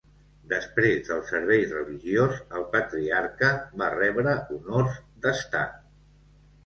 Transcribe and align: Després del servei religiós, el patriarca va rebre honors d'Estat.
Després 0.53 1.03
del 1.09 1.19
servei 1.31 1.65
religiós, 1.73 2.39
el 2.61 2.65
patriarca 2.77 3.53
va 3.83 3.91
rebre 3.99 4.35
honors 4.57 4.97
d'Estat. 5.27 5.81